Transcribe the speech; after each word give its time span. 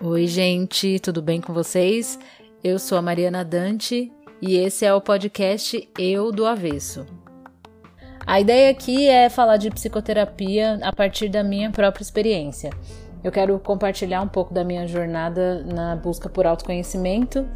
Oi, 0.00 0.26
gente, 0.26 0.98
tudo 0.98 1.22
bem 1.22 1.40
com 1.40 1.52
vocês? 1.52 2.18
Eu 2.64 2.78
sou 2.78 2.98
a 2.98 3.02
Mariana 3.02 3.44
Dante 3.44 4.10
e 4.40 4.56
esse 4.56 4.84
é 4.84 4.92
o 4.92 5.00
podcast 5.00 5.88
Eu 5.98 6.32
do 6.32 6.46
Avesso. 6.46 7.06
A 8.26 8.40
ideia 8.40 8.70
aqui 8.70 9.06
é 9.06 9.28
falar 9.28 9.58
de 9.58 9.70
psicoterapia 9.70 10.80
a 10.82 10.92
partir 10.92 11.28
da 11.28 11.44
minha 11.44 11.70
própria 11.70 12.02
experiência. 12.02 12.70
Eu 13.22 13.30
quero 13.30 13.58
compartilhar 13.60 14.22
um 14.22 14.28
pouco 14.28 14.52
da 14.52 14.64
minha 14.64 14.86
jornada 14.88 15.62
na 15.62 15.94
busca 15.94 16.28
por 16.28 16.46
autoconhecimento 16.46 17.46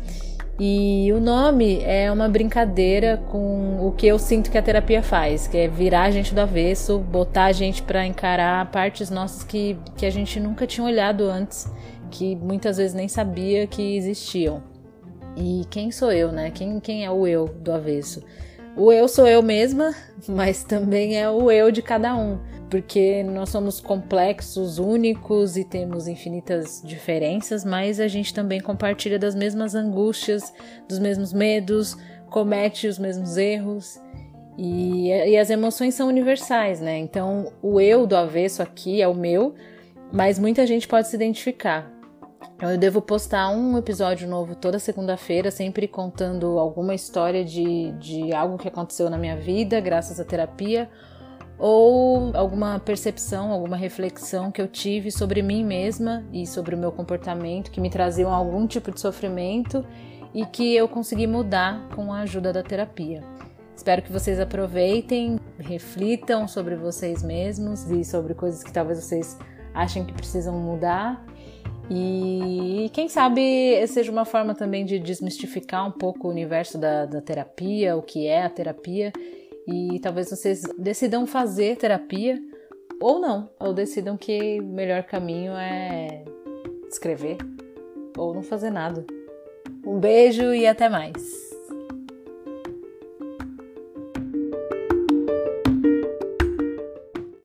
e 0.58 1.12
o 1.12 1.20
nome 1.20 1.82
é 1.82 2.10
uma 2.10 2.30
brincadeira 2.30 3.22
com 3.30 3.86
o 3.86 3.92
que 3.92 4.06
eu 4.06 4.18
sinto 4.18 4.50
que 4.50 4.56
a 4.56 4.62
terapia 4.62 5.02
faz, 5.02 5.46
que 5.46 5.58
é 5.58 5.68
virar 5.68 6.04
a 6.04 6.10
gente 6.10 6.34
do 6.34 6.40
avesso, 6.40 6.98
botar 6.98 7.46
a 7.46 7.52
gente 7.52 7.82
para 7.82 8.06
encarar 8.06 8.70
partes 8.70 9.10
nossas 9.10 9.44
que, 9.44 9.76
que 9.98 10.06
a 10.06 10.10
gente 10.10 10.40
nunca 10.40 10.66
tinha 10.66 10.86
olhado 10.86 11.24
antes, 11.24 11.70
que 12.10 12.34
muitas 12.36 12.78
vezes 12.78 12.94
nem 12.94 13.06
sabia 13.06 13.66
que 13.66 13.96
existiam. 13.96 14.62
E 15.36 15.66
quem 15.68 15.92
sou 15.92 16.10
eu, 16.10 16.32
né? 16.32 16.50
Quem, 16.50 16.80
quem 16.80 17.04
é 17.04 17.10
o 17.10 17.26
eu 17.26 17.48
do 17.48 17.70
avesso? 17.72 18.22
O 18.74 18.90
eu 18.90 19.06
sou 19.08 19.26
eu 19.26 19.42
mesma, 19.42 19.94
mas 20.26 20.64
também 20.64 21.20
é 21.20 21.28
o 21.28 21.50
eu 21.50 21.70
de 21.70 21.82
cada 21.82 22.16
um 22.16 22.38
porque 22.68 23.22
nós 23.22 23.50
somos 23.50 23.80
complexos, 23.80 24.78
únicos 24.78 25.56
e 25.56 25.64
temos 25.64 26.08
infinitas 26.08 26.82
diferenças, 26.84 27.64
mas 27.64 28.00
a 28.00 28.08
gente 28.08 28.34
também 28.34 28.60
compartilha 28.60 29.18
das 29.18 29.34
mesmas 29.34 29.74
angústias, 29.74 30.52
dos 30.88 30.98
mesmos 30.98 31.32
medos, 31.32 31.96
comete 32.28 32.88
os 32.88 32.98
mesmos 32.98 33.36
erros. 33.36 34.00
E, 34.58 35.08
e 35.08 35.36
as 35.36 35.50
emoções 35.50 35.94
são 35.94 36.08
universais, 36.08 36.80
né? 36.80 36.98
Então, 36.98 37.52
o 37.62 37.80
eu 37.80 38.06
do 38.06 38.16
avesso 38.16 38.62
aqui 38.62 39.02
é 39.02 39.06
o 39.06 39.14
meu, 39.14 39.54
mas 40.12 40.38
muita 40.38 40.66
gente 40.66 40.88
pode 40.88 41.08
se 41.08 41.14
identificar. 41.14 41.92
Então, 42.56 42.70
eu 42.70 42.78
devo 42.78 43.02
postar 43.02 43.50
um 43.50 43.76
episódio 43.76 44.26
novo 44.26 44.54
toda 44.54 44.78
segunda-feira, 44.78 45.50
sempre 45.50 45.86
contando 45.86 46.58
alguma 46.58 46.94
história 46.94 47.44
de, 47.44 47.92
de 47.92 48.32
algo 48.32 48.56
que 48.56 48.66
aconteceu 48.66 49.10
na 49.10 49.18
minha 49.18 49.36
vida, 49.36 49.78
graças 49.78 50.18
à 50.18 50.24
terapia, 50.24 50.88
ou 51.58 52.36
alguma 52.36 52.78
percepção, 52.78 53.50
alguma 53.50 53.76
reflexão 53.76 54.50
que 54.50 54.60
eu 54.60 54.68
tive 54.68 55.10
sobre 55.10 55.42
mim 55.42 55.64
mesma 55.64 56.24
e 56.32 56.46
sobre 56.46 56.74
o 56.74 56.78
meu 56.78 56.92
comportamento 56.92 57.70
que 57.70 57.80
me 57.80 57.88
traziam 57.88 58.32
algum 58.32 58.66
tipo 58.66 58.90
de 58.90 59.00
sofrimento 59.00 59.84
e 60.34 60.44
que 60.44 60.74
eu 60.74 60.86
consegui 60.86 61.26
mudar 61.26 61.88
com 61.94 62.12
a 62.12 62.20
ajuda 62.20 62.52
da 62.52 62.62
terapia. 62.62 63.22
Espero 63.74 64.02
que 64.02 64.12
vocês 64.12 64.38
aproveitem, 64.38 65.38
reflitam 65.58 66.46
sobre 66.46 66.76
vocês 66.76 67.22
mesmos 67.22 67.90
e 67.90 68.04
sobre 68.04 68.34
coisas 68.34 68.62
que 68.62 68.72
talvez 68.72 69.02
vocês 69.02 69.38
achem 69.74 70.04
que 70.04 70.12
precisam 70.12 70.58
mudar. 70.58 71.24
E 71.88 72.90
quem 72.92 73.08
sabe 73.08 73.86
seja 73.86 74.10
uma 74.10 74.24
forma 74.24 74.54
também 74.54 74.84
de 74.84 74.98
desmistificar 74.98 75.86
um 75.86 75.92
pouco 75.92 76.26
o 76.26 76.30
universo 76.30 76.76
da, 76.78 77.06
da 77.06 77.20
terapia, 77.20 77.96
o 77.96 78.02
que 78.02 78.26
é 78.26 78.42
a 78.42 78.50
terapia 78.50 79.12
e 79.66 79.98
talvez 80.00 80.30
vocês 80.30 80.62
decidam 80.78 81.26
fazer 81.26 81.76
terapia 81.76 82.40
ou 83.00 83.20
não, 83.20 83.50
ou 83.60 83.74
decidam 83.74 84.16
que 84.16 84.60
o 84.60 84.64
melhor 84.64 85.02
caminho 85.02 85.52
é 85.52 86.24
escrever 86.88 87.38
ou 88.16 88.34
não 88.34 88.42
fazer 88.42 88.70
nada. 88.70 89.04
Um 89.84 89.98
beijo 89.98 90.54
e 90.54 90.66
até 90.66 90.88
mais! 90.88 91.45